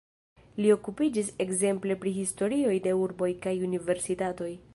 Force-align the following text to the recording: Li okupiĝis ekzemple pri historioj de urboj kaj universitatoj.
Li 0.63 0.71
okupiĝis 0.75 1.29
ekzemple 1.45 1.99
pri 2.05 2.15
historioj 2.17 2.75
de 2.87 2.97
urboj 3.05 3.33
kaj 3.47 3.55
universitatoj. 3.71 4.55